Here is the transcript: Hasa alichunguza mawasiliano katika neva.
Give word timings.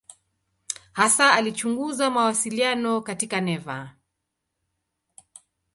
Hasa 0.93 1.31
alichunguza 1.33 2.09
mawasiliano 2.09 3.01
katika 3.01 3.41
neva. 3.41 3.95